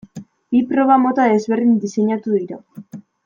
[0.53, 2.61] Bi proba mota desberdin diseinatu dira.